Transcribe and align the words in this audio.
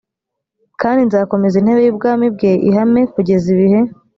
kandi 0.81 0.99
nzakomeza 1.07 1.55
intebe 1.57 1.81
y 1.83 1.91
ubwami 1.93 2.25
bwe 2.35 2.51
ihame 2.69 3.01
kugeza 3.13 3.45
ibihe 3.53 3.79